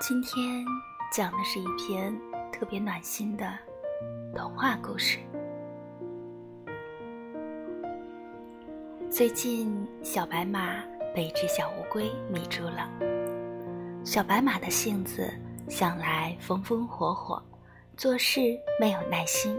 [0.00, 0.64] 今天
[1.12, 2.18] 讲的是一篇
[2.50, 3.46] 特别暖心的
[4.34, 5.18] 童话故事。
[9.10, 10.82] 最近，小白马
[11.14, 12.88] 被一只小乌龟迷住了。
[14.02, 15.30] 小白马的性子
[15.68, 17.42] 向来风风火火，
[17.94, 18.40] 做事
[18.80, 19.54] 没有耐心，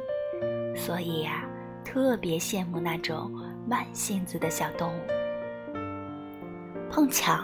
[0.76, 1.48] 所以呀，
[1.86, 3.32] 特别羡慕那种
[3.68, 5.02] 慢性子的小动物。
[6.90, 7.40] 碰巧，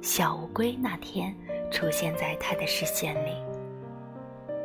[0.00, 1.36] 小乌龟那天。
[1.70, 3.32] 出现在他的视线里，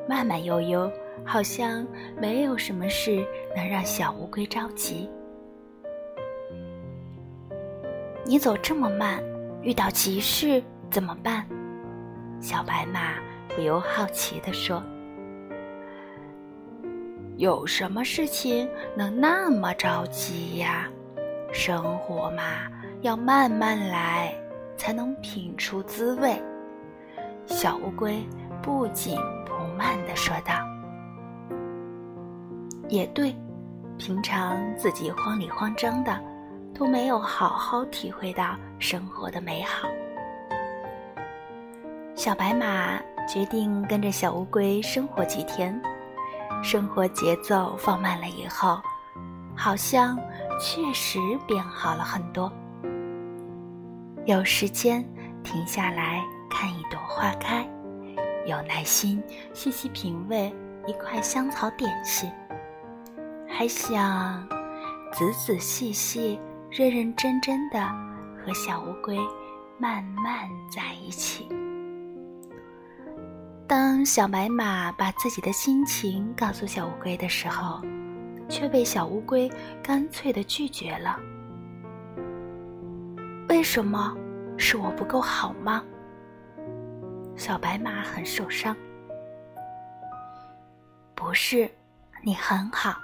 [0.07, 0.91] 慢慢悠悠，
[1.25, 1.85] 好像
[2.19, 5.09] 没有什么事能让小乌龟着急。
[8.25, 9.21] 你走这么慢，
[9.61, 11.45] 遇到急事怎么办？
[12.39, 13.15] 小白马
[13.49, 14.81] 不由好奇地说
[17.35, 20.89] ：“有什么事情能那么着急呀？
[21.51, 22.43] 生活嘛，
[23.01, 24.33] 要慢慢来，
[24.77, 26.41] 才能品出滋味。”
[27.45, 28.25] 小乌龟
[28.61, 30.53] 不紧不慢地说道
[32.89, 33.35] ：“也对，
[33.97, 36.19] 平常自己慌里慌张的，
[36.73, 39.87] 都没有好好体会到生活的美好。”
[42.15, 45.79] 小白马决定跟着小乌龟生活几天，
[46.63, 48.79] 生活节奏放慢了以后，
[49.55, 50.17] 好像
[50.59, 52.51] 确实变好了很多。
[54.25, 55.03] 有时间
[55.43, 56.23] 停下来。
[56.53, 57.67] 看一朵花开，
[58.45, 59.21] 有耐心
[59.53, 60.53] 细细品味
[60.85, 62.31] 一块香草点心，
[63.49, 64.47] 还想
[65.11, 67.79] 仔仔细细、认认真真的
[68.45, 69.17] 和小乌龟
[69.79, 71.49] 慢慢在一起。
[73.67, 77.81] 当小白马把自己的心情告诉小乌龟的时候，
[78.47, 79.51] 却被小乌龟
[79.81, 81.19] 干脆的拒绝了。
[83.49, 84.15] 为什么？
[84.55, 85.83] 是我不够好吗？
[87.35, 88.75] 小白马很受伤。
[91.15, 91.69] 不是，
[92.23, 92.95] 你很好。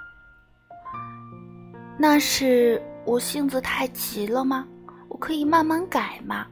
[1.98, 4.66] 那是我性子太急了吗？
[5.08, 6.46] 我可以慢慢改嘛。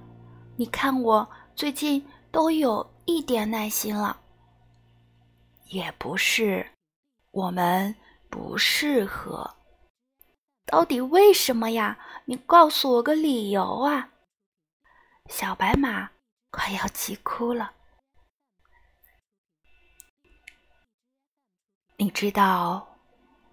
[0.56, 4.19] 你看我最近都有一点耐心了。
[5.67, 6.67] 也不是，
[7.31, 7.94] 我们
[8.28, 9.49] 不适合。
[10.67, 11.99] 到底为什么呀？
[12.27, 14.11] 你告诉我个理由啊！
[15.28, 16.11] 小白马。
[16.51, 17.73] 快要急哭了。
[21.97, 22.87] 你知道，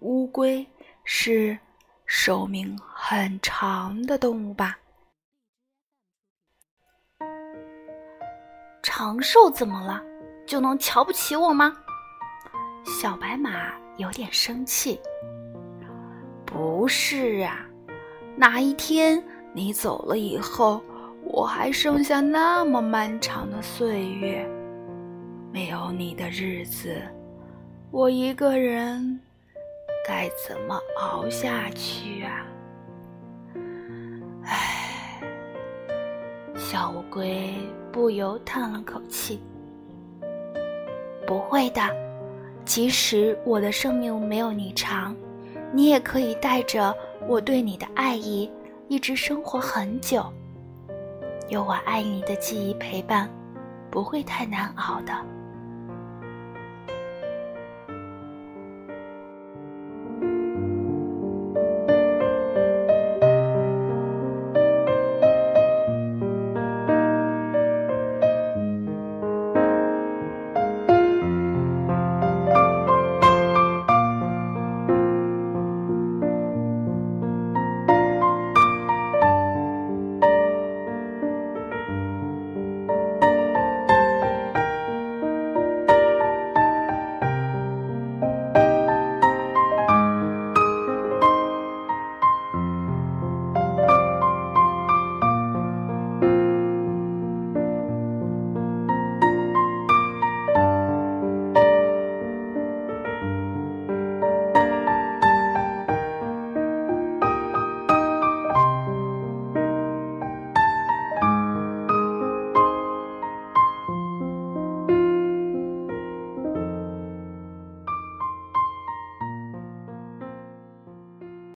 [0.00, 0.66] 乌龟
[1.04, 1.58] 是
[2.06, 4.78] 寿命很长的动物吧？
[8.82, 10.02] 长寿怎么了？
[10.46, 11.76] 就能瞧不起我吗？
[12.84, 15.00] 小白马有点生气。
[16.46, 17.66] 不是啊，
[18.36, 20.80] 哪一天你走了以后？
[21.28, 24.48] 我还剩下那么漫长的岁月，
[25.52, 26.96] 没有你的日子，
[27.90, 29.20] 我一个人
[30.06, 32.46] 该怎么熬下去啊？
[34.44, 35.20] 唉，
[36.54, 37.52] 小乌龟
[37.92, 39.40] 不由叹了口气。
[41.26, 41.82] 不会的，
[42.64, 45.14] 即使我的生命没有你长，
[45.72, 46.94] 你也可以带着
[47.26, 48.48] 我对你的爱意，
[48.86, 50.24] 一直生活很久。
[51.48, 53.30] 有我爱你的记忆陪伴，
[53.90, 55.12] 不会太难熬的。